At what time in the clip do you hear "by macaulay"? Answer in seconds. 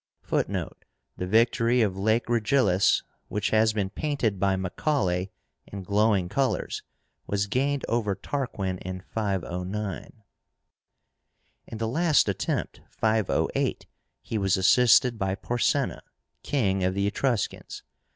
4.39-5.31